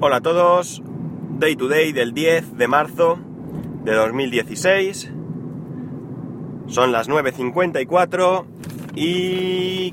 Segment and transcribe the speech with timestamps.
[0.00, 0.82] Hola a todos,
[1.38, 3.16] Day to Day del 10 de marzo
[3.84, 5.12] de 2016.
[6.66, 8.44] Son las 9.54
[8.96, 9.92] y.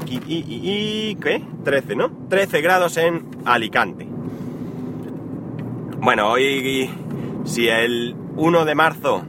[1.16, 1.46] ¿Qué?
[1.64, 2.12] 13, ¿no?
[2.30, 4.08] 13 grados en Alicante.
[6.00, 6.90] Bueno, hoy
[7.44, 9.22] si el 1 de marzo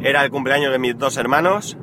[0.00, 1.76] era el cumpleaños de mis dos hermanos,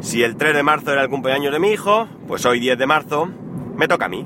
[0.00, 2.86] si el 3 de marzo era el cumpleaños de mi hijo, pues hoy 10 de
[2.86, 3.28] marzo
[3.76, 4.24] me toca a mí.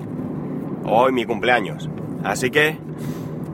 [0.84, 1.88] Hoy mi cumpleaños.
[2.26, 2.76] Así que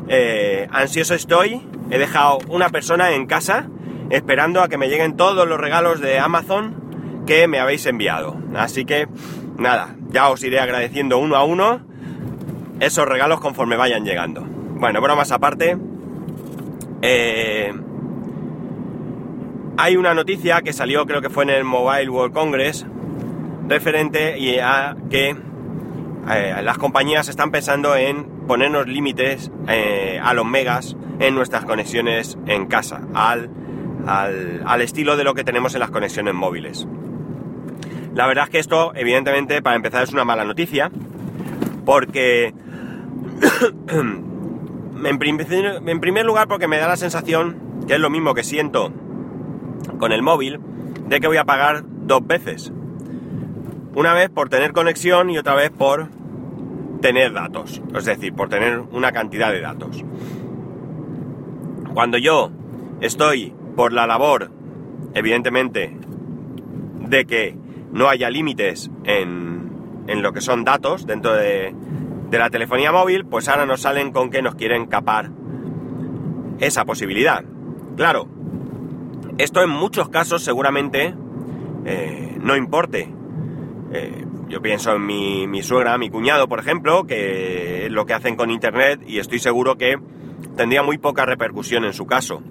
[0.09, 1.62] eh, ansioso estoy.
[1.91, 3.69] He dejado una persona en casa
[4.10, 8.37] esperando a que me lleguen todos los regalos de Amazon que me habéis enviado.
[8.55, 9.09] Así que
[9.59, 11.80] nada, ya os iré agradeciendo uno a uno
[12.80, 14.42] esos regalos conforme vayan llegando.
[14.42, 15.77] Bueno, bromas aparte.
[17.02, 17.73] Eh,
[19.77, 22.86] hay una noticia que salió, creo que fue en el Mobile World Congress,
[23.69, 25.36] referente a que
[26.30, 32.36] eh, las compañías están pensando en ponernos límites eh, a los megas en nuestras conexiones
[32.47, 33.48] en casa, al,
[34.06, 36.86] al, al estilo de lo que tenemos en las conexiones móviles.
[38.14, 40.91] La verdad es que esto, evidentemente, para empezar es una mala noticia,
[41.86, 42.53] porque
[43.89, 45.47] en, primer,
[45.86, 47.56] en primer lugar porque me da la sensación,
[47.89, 48.92] que es lo mismo que siento
[49.98, 50.61] con el móvil,
[51.06, 52.70] de que voy a pagar dos veces.
[53.95, 56.11] Una vez por tener conexión y otra vez por
[57.03, 60.03] tener datos, es decir, por tener una cantidad de datos.
[61.92, 62.50] Cuando yo
[63.03, 64.50] estoy por la labor,
[65.12, 65.95] evidentemente,
[67.00, 67.55] de que
[67.92, 69.70] no haya límites en,
[70.06, 71.75] en lo que son datos dentro de,
[72.30, 75.30] de la telefonía móvil, pues ahora nos salen con que nos quieren capar
[76.61, 77.45] esa posibilidad.
[77.97, 78.28] Claro,
[79.36, 81.14] esto en muchos casos seguramente
[81.84, 83.12] eh, no importe.
[83.92, 88.36] Eh, yo pienso en mi, suegra, mi cuñado, por ejemplo, que es lo que hacen
[88.36, 89.97] con Internet y estoy seguro que
[90.58, 92.42] tendría muy poca repercusión en su caso.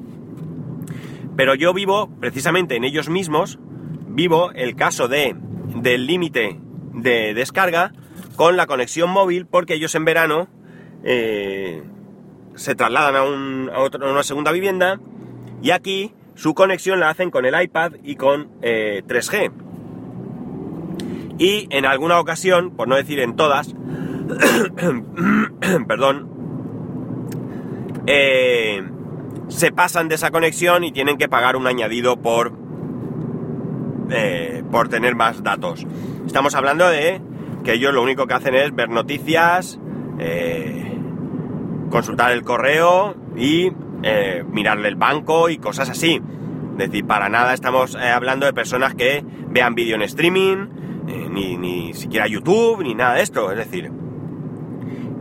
[1.38, 3.60] Pero yo vivo, precisamente en ellos mismos,
[4.08, 5.36] vivo el caso de,
[5.76, 6.60] del límite
[6.94, 7.94] de descarga
[8.36, 10.48] con la conexión móvil porque ellos en verano
[11.04, 11.84] eh,
[12.56, 15.00] se trasladan a, una segunda vivienda
[15.62, 19.71] y aquí su conexión la hacen con el iPad y con eh, 3G.
[21.42, 23.74] Y en alguna ocasión, por no decir en todas,
[25.88, 26.30] perdón,
[28.06, 28.84] eh,
[29.48, 32.54] se pasan de esa conexión y tienen que pagar un añadido por,
[34.12, 35.88] eh, por tener más datos.
[36.28, 37.20] Estamos hablando de
[37.64, 39.80] que ellos lo único que hacen es ver noticias,
[40.20, 40.96] eh,
[41.90, 43.72] consultar el correo y
[44.04, 46.22] eh, mirarle el banco y cosas así.
[46.74, 50.81] Es decir, para nada estamos eh, hablando de personas que vean vídeo en streaming,
[51.12, 53.52] eh, ni, ni, siquiera YouTube, ni nada de esto.
[53.52, 53.92] Es decir,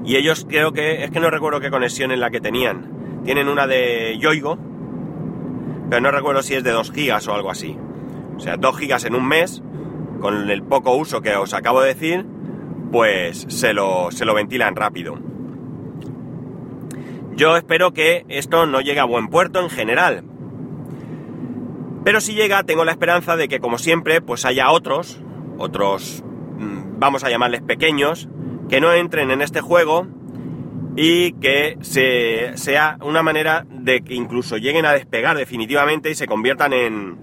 [0.05, 3.23] y ellos creo que, es que no recuerdo qué conexión en la que tenían.
[3.25, 4.59] Tienen una de Yoigo,
[5.89, 7.77] pero no recuerdo si es de 2 gigas o algo así.
[8.37, 9.63] O sea, 2 gigas en un mes,
[10.21, 12.25] con el poco uso que os acabo de decir,
[12.93, 15.19] pues se lo, se lo ventilan rápido.
[17.37, 20.25] Yo espero que esto no llegue a buen puerto en general.
[22.05, 25.21] Pero si llega, tengo la esperanza de que, como siempre, pues haya otros,
[25.61, 26.25] otros,
[26.99, 28.29] vamos a llamarles pequeños,
[28.69, 30.07] que no entren en este juego
[30.97, 36.27] y que se, sea una manera de que incluso lleguen a despegar definitivamente y se
[36.27, 37.19] conviertan en,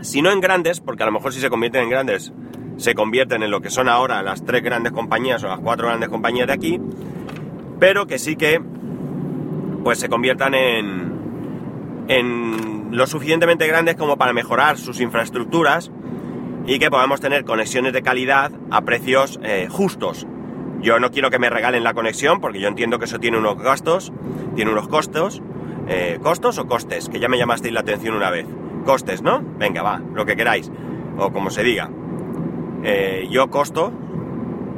[0.00, 2.32] si no en grandes, porque a lo mejor si se convierten en grandes,
[2.78, 6.08] se convierten en lo que son ahora las tres grandes compañías o las cuatro grandes
[6.08, 6.80] compañías de aquí,
[7.78, 8.60] pero que sí que
[9.84, 11.12] pues se conviertan en,
[12.08, 15.90] en lo suficientemente grandes como para mejorar sus infraestructuras
[16.66, 20.26] y que podamos tener conexiones de calidad a precios eh, justos.
[20.80, 23.58] Yo no quiero que me regalen la conexión porque yo entiendo que eso tiene unos
[23.58, 24.12] gastos,
[24.54, 25.42] tiene unos costos.
[25.88, 27.08] Eh, ¿Costos o costes?
[27.08, 28.46] Que ya me llamasteis la atención una vez.
[28.84, 29.42] Costes, ¿no?
[29.58, 30.70] Venga, va, lo que queráis.
[31.18, 31.90] O como se diga.
[32.82, 33.92] Eh, yo costo,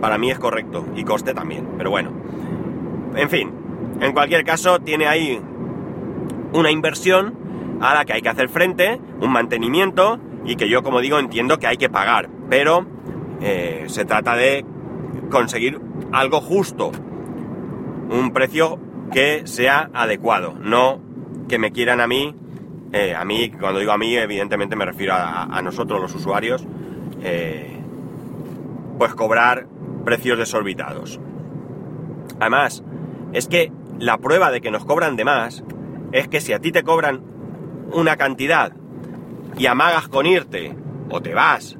[0.00, 0.86] para mí es correcto.
[0.96, 1.68] Y coste también.
[1.76, 2.10] Pero bueno.
[3.14, 3.52] En fin,
[4.00, 5.40] en cualquier caso, tiene ahí
[6.52, 11.00] una inversión a la que hay que hacer frente, un mantenimiento y que yo, como
[11.00, 12.28] digo, entiendo que hay que pagar.
[12.48, 12.86] Pero
[13.40, 14.64] eh, se trata de
[15.30, 15.80] conseguir
[16.12, 16.92] algo justo,
[18.10, 18.78] un precio
[19.12, 21.00] que sea adecuado, no
[21.48, 22.34] que me quieran a mí,
[22.92, 26.66] eh, a mí, cuando digo a mí, evidentemente me refiero a, nosotros los usuarios,
[27.22, 27.78] eh,
[28.98, 29.66] pues cobrar
[30.04, 31.18] precios desorbitados.
[32.38, 32.84] Además,
[33.32, 35.64] es que la prueba de que nos cobran de más
[36.12, 37.22] es que si a ti te cobran
[37.92, 38.72] una cantidad
[39.56, 40.76] y amagas con irte,
[41.10, 41.76] o te vas,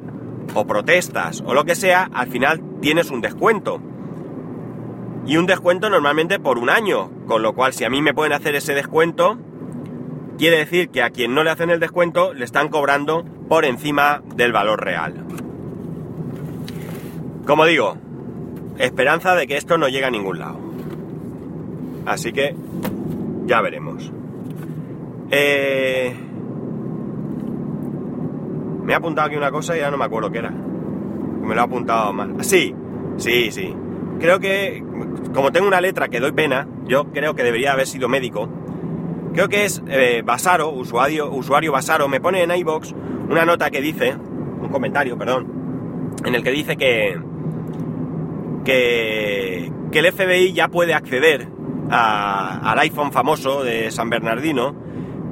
[0.54, 3.80] o protestas, o lo que sea, al final tienes un descuento.
[5.24, 8.32] y un descuento normalmente por un año, con lo cual si a mí me pueden
[8.32, 9.38] hacer ese descuento,
[10.36, 14.20] quiere decir que a quien no le hacen el descuento le están cobrando por encima
[14.34, 15.24] del valor real.
[17.46, 17.96] Como digo,
[18.78, 20.58] esperanza de que esto no llegue a ningún lado.
[22.04, 22.56] Así que
[23.46, 24.10] ya veremos.
[25.30, 26.14] Eh,
[28.82, 30.50] me ha apuntado aquí una cosa y ya no me acuerdo qué era.
[30.50, 32.44] Me lo ha apuntado mal.
[32.44, 32.74] Sí,
[33.16, 33.74] sí, sí.
[34.20, 34.84] Creo que,
[35.34, 38.48] como tengo una letra que doy pena, yo creo que debería haber sido médico.
[39.32, 42.94] Creo que es eh, Basaro, usuario, usuario Basaro, me pone en iBox
[43.28, 47.18] una nota que dice, un comentario, perdón, en el que dice que,
[48.64, 51.48] que, que el FBI ya puede acceder
[51.90, 54.74] al iPhone famoso de San Bernardino,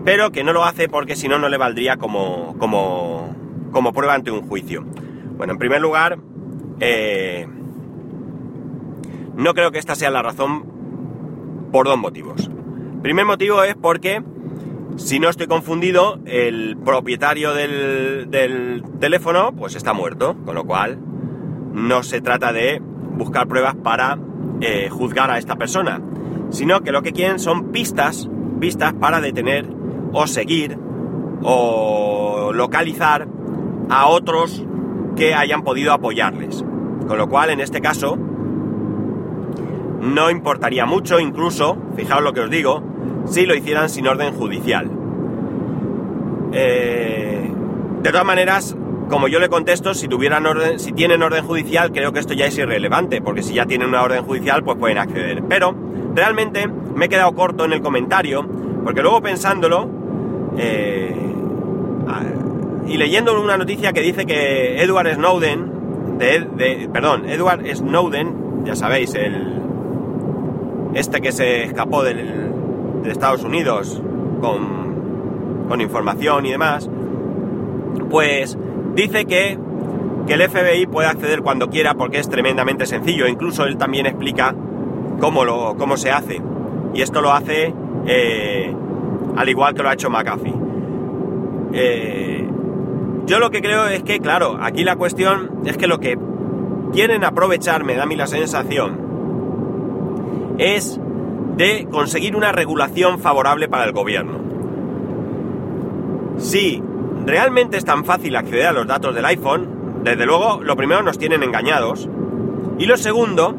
[0.05, 3.35] pero que no lo hace porque si no, no le valdría como, como,
[3.73, 4.85] como prueba ante un juicio.
[5.37, 6.19] Bueno, en primer lugar,
[6.81, 7.47] eh,
[9.37, 10.65] no creo que esta sea la razón
[11.73, 12.51] por dos motivos.
[13.03, 14.23] Primer motivo es porque,
[14.97, 20.99] si no estoy confundido, el propietario del, teléfono pues está muerto, con lo cual
[21.73, 24.19] no se trata de buscar pruebas para
[24.61, 26.03] eh, juzgar a esta persona,
[26.51, 28.29] sino que lo que quieren son pistas,
[28.61, 29.80] pistas para detener
[30.13, 30.79] o seguir
[31.43, 33.27] o localizar
[33.89, 34.65] a otros
[35.17, 36.65] que hayan podido apoyarles.
[37.07, 38.17] Con lo cual, en este caso,
[40.01, 42.83] no importaría mucho, incluso, fijaos lo que os digo,
[43.27, 44.91] si lo hicieran sin orden judicial.
[46.53, 47.51] Eh,
[48.03, 48.77] de todas maneras,
[49.09, 52.47] como yo le contesto, si tuvieran orden, si tienen orden judicial, creo que esto ya
[52.47, 55.43] es irrelevante, porque si ya tienen una orden judicial, pues pueden acceder.
[55.49, 55.75] Pero
[56.15, 58.47] realmente me he quedado corto en el comentario,
[58.85, 59.89] porque luego pensándolo,
[60.59, 61.15] eh,
[62.87, 69.15] y leyendo una noticia que dice que Edward Snowden, de, perdón, Edward Snowden, ya sabéis,
[69.15, 69.61] el
[70.95, 72.51] este que se escapó de
[73.05, 74.03] Estados Unidos
[74.41, 76.91] con, con información y demás,
[78.11, 78.59] pues
[78.95, 79.59] dice que,
[80.27, 83.29] que, el FBI puede acceder cuando quiera porque es tremendamente sencillo.
[83.29, 84.55] Incluso él también explica
[85.21, 86.43] cómo, lo, cómo se hace.
[86.93, 87.73] Y esto lo hace
[88.07, 88.75] eh,
[89.37, 90.55] al igual que lo ha hecho McAfee.
[91.73, 92.49] Eh,
[93.27, 96.19] yo lo que creo es que, claro, aquí la cuestión es que lo que
[96.93, 99.11] quieren aprovechar, me da a mí la sensación,
[100.59, 101.01] es
[101.57, 104.41] de conseguir una regulación favorable para el gobierno.
[106.39, 106.83] Si
[107.27, 111.19] realmente es tan fácil acceder a los datos del iPhone, desde luego, lo primero nos
[111.19, 112.09] tienen engañados.
[112.79, 113.55] Y lo segundo,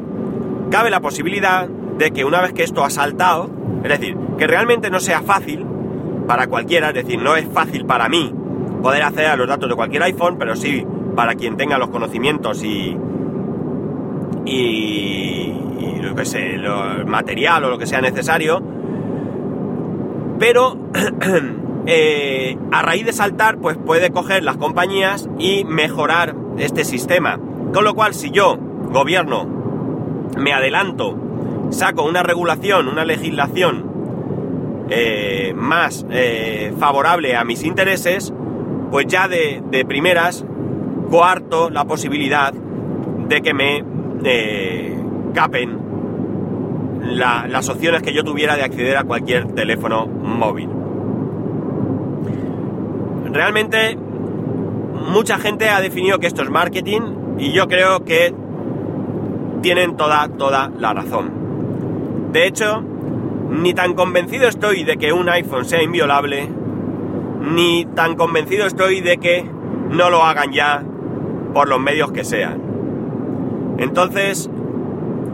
[0.70, 3.48] cabe la posibilidad de que una vez que esto ha saltado,
[3.82, 5.66] es decir, que realmente no sea fácil
[6.26, 8.32] para cualquiera, es decir, no es fácil para mí
[8.82, 10.84] poder acceder a los datos de cualquier iPhone, pero sí
[11.14, 12.96] para quien tenga los conocimientos y,
[14.44, 15.52] y,
[16.00, 18.62] lo que sé, lo, material o lo que sea necesario.
[20.38, 20.76] Pero
[21.86, 27.38] eh, a raíz de saltar, pues puede coger las compañías y mejorar este sistema.
[27.72, 28.58] Con lo cual, si yo,
[28.90, 29.46] gobierno,
[30.36, 31.16] me adelanto,
[31.72, 33.90] saco una regulación, una legislación
[34.88, 38.32] eh, más eh, favorable a mis intereses,
[38.90, 40.44] pues ya de, de primeras
[41.10, 43.84] coarto la posibilidad de que me
[45.34, 45.78] capen
[47.02, 50.68] las opciones que yo tuviera de acceder a cualquier teléfono móvil.
[53.32, 57.00] Realmente mucha gente ha definido que esto es marketing
[57.38, 58.34] y yo creo que
[59.62, 61.41] tienen toda, toda la razón.
[62.32, 62.82] De hecho,
[63.50, 66.48] ni tan convencido estoy de que un iPhone sea inviolable,
[67.42, 69.44] ni tan convencido estoy de que
[69.90, 70.82] no lo hagan ya
[71.52, 72.62] por los medios que sean.
[73.76, 74.48] Entonces,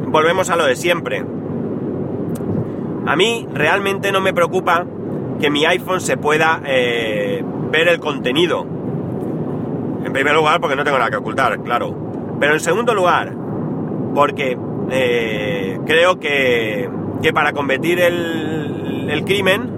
[0.08, 1.24] volvemos a lo de siempre.
[3.06, 4.84] A mí realmente no me preocupa
[5.40, 8.66] que mi iPhone se pueda eh, ver el contenido.
[10.04, 11.94] En primer lugar, porque no tengo nada que ocultar, claro.
[12.40, 13.32] Pero en segundo lugar,
[14.14, 14.58] porque
[14.90, 16.88] eh, creo que,
[17.22, 19.70] que, para combatir el, crimen,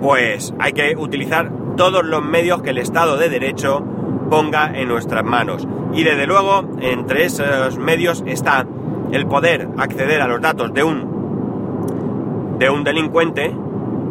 [0.00, 3.84] pues hay que utilizar todos los medios que el Estado de Derecho
[4.30, 5.68] ponga en nuestras manos.
[5.92, 8.66] Y desde luego, entre esos medios está
[9.12, 13.54] el poder acceder a los datos de un, de un delincuente,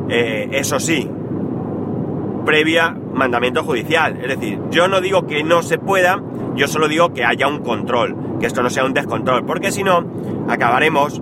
[0.09, 1.09] eh, eso sí,
[2.45, 4.17] previa mandamiento judicial.
[4.21, 6.21] Es decir, yo no digo que no se pueda,
[6.55, 9.83] yo solo digo que haya un control, que esto no sea un descontrol, porque si
[9.83, 10.03] no,
[10.50, 11.21] acabaremos,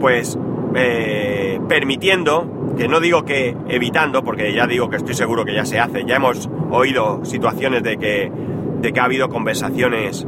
[0.00, 0.38] pues,
[0.74, 5.64] eh, permitiendo, que no digo que evitando, porque ya digo que estoy seguro que ya
[5.64, 8.32] se hace, ya hemos oído situaciones de que,
[8.80, 10.26] de que ha habido conversaciones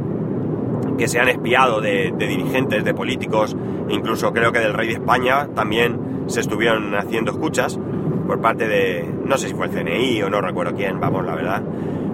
[0.97, 3.55] que se han espiado de, de dirigentes, de políticos,
[3.89, 7.79] incluso creo que del rey de España también se estuvieron haciendo escuchas
[8.27, 11.35] por parte de, no sé si fue el CNI o no recuerdo quién, vamos, la
[11.35, 11.63] verdad.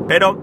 [0.07, 0.37] Pero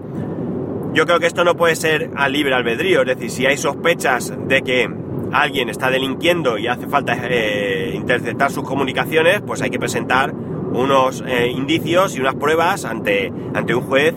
[0.93, 4.33] yo creo que esto no puede ser a libre albedrío, es decir, si hay sospechas
[4.47, 4.89] de que
[5.31, 11.23] alguien está delinquiendo y hace falta eh, interceptar sus comunicaciones, pues hay que presentar unos
[11.27, 14.13] eh, indicios y unas pruebas ante, ante un juez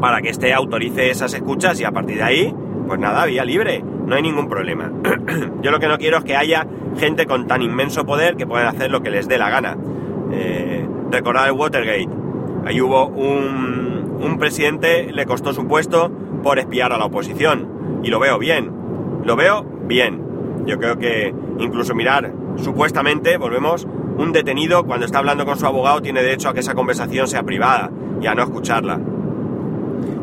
[0.00, 2.54] para que éste autorice esas escuchas y a partir de ahí,
[2.86, 4.92] pues nada, vía libre, no hay ningún problema.
[5.62, 6.66] Yo lo que no quiero es que haya
[6.98, 9.76] gente con tan inmenso poder que puedan hacer lo que les dé la gana.
[10.32, 12.08] Eh, recordar el Watergate.
[12.66, 13.83] Ahí hubo un,
[14.24, 16.10] un presidente, le costó su puesto
[16.42, 18.00] por espiar a la oposición.
[18.02, 18.70] Y lo veo bien.
[19.24, 20.22] Lo veo bien.
[20.66, 26.00] Yo creo que incluso mirar, supuestamente, volvemos, un detenido cuando está hablando con su abogado
[26.00, 27.90] tiene derecho a que esa conversación sea privada
[28.20, 29.00] y a no escucharla.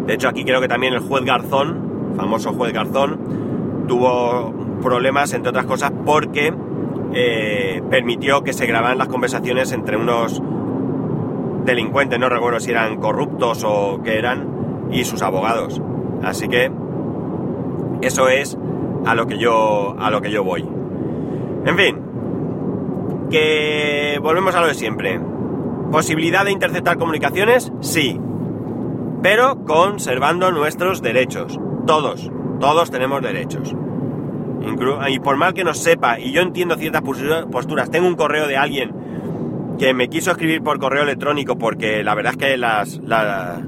[0.08, 5.50] De hecho, aquí creo que también el juez Garzón, famoso juez Garzón, tuvo problemas, entre
[5.50, 6.54] otras cosas, porque
[7.14, 10.42] eh, permitió que se grabaran las conversaciones entre unos
[11.66, 15.82] delincuentes, no recuerdo si eran corruptos o qué eran, y sus abogados.
[16.24, 16.72] Así que
[18.02, 18.58] eso es
[19.06, 20.68] a lo que yo a lo que yo voy.
[21.66, 22.02] En fin,
[23.30, 25.20] que volvemos a lo de siempre.
[25.92, 28.20] Posibilidad de interceptar comunicaciones, sí,
[29.22, 31.60] pero conservando nuestros derechos.
[31.86, 33.76] Todos, todos tenemos derechos.
[35.10, 38.58] y por mal que nos sepa, y yo entiendo ciertas posturas, tengo un correo de
[38.58, 39.01] alguien
[39.78, 43.62] que me quiso escribir por correo electrónico porque la verdad es que las, la,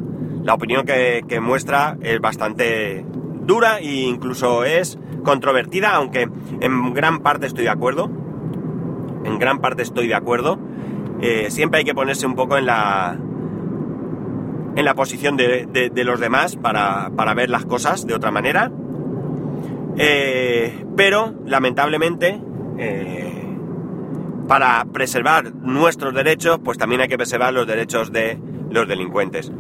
[0.44, 3.06] la, opinión que, que muestra es bastante
[3.46, 6.30] dura e incluso es controvertida, aunque
[6.62, 8.10] en gran parte estoy de acuerdo.
[9.26, 10.60] En gran parte estoy de acuerdo.
[11.22, 13.18] Eh, siempre hay que ponerse un poco en la
[14.76, 18.72] en la posición de, de, los demás para, para, ver las cosas de otra manera.
[19.98, 22.42] Eh, pero, lamentablemente,
[22.80, 23.33] eh,
[24.48, 28.38] para preservar nuestros derechos, pues también hay que preservar los derechos de
[28.70, 29.52] los delincuentes.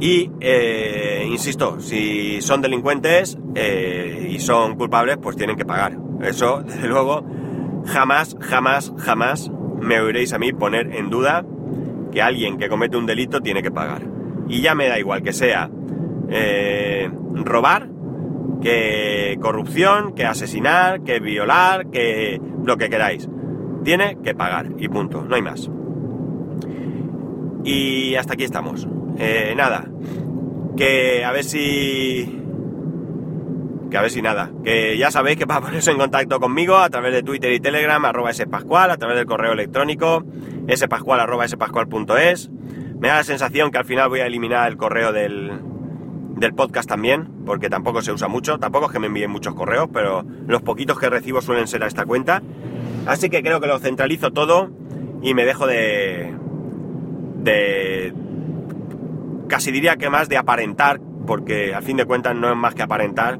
[0.00, 5.96] Y, eh, insisto, si son delincuentes eh, y son culpables, pues tienen que pagar.
[6.22, 7.24] Eso, desde luego,
[7.86, 11.44] jamás, jamás, jamás me oiréis a mí poner en duda
[12.10, 14.02] que alguien que comete un delito tiene que pagar.
[14.48, 15.70] Y ya me da igual que sea
[16.28, 17.88] eh, robar,
[18.60, 23.28] que corrupción, que asesinar, que violar, que lo que queráis.
[23.84, 25.70] Tiene que pagar y punto, no hay más.
[27.64, 28.86] Y hasta aquí estamos.
[29.18, 29.84] Eh, nada,
[30.76, 32.38] que a ver si...
[33.90, 36.88] Que a ver si nada, que ya sabéis que para ponerse en contacto conmigo a
[36.88, 40.24] través de Twitter y Telegram, arroba spascual, a través del correo electrónico,
[40.74, 42.50] spascual arroba spascual.es.
[42.98, 45.50] Me da la sensación que al final voy a eliminar el correo del,
[46.42, 49.88] del podcast también, porque tampoco se usa mucho, tampoco es que me envíen muchos correos,
[49.92, 52.42] pero los poquitos que recibo suelen ser a esta cuenta.
[53.06, 54.70] Así que creo que lo centralizo todo
[55.22, 56.34] y me dejo de...
[57.36, 58.12] de
[59.48, 62.82] casi diría que más de aparentar, porque al fin de cuentas no es más que
[62.82, 63.38] aparentar,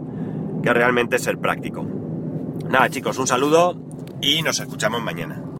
[0.63, 1.85] que realmente ser práctico.
[2.69, 3.77] Nada chicos, un saludo
[4.21, 5.43] y nos escuchamos mañana.